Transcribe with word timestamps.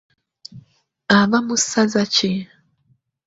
Ava 1.17 1.37
mu 1.45 1.55
ssaza 1.61 2.03
ki? 2.13 2.31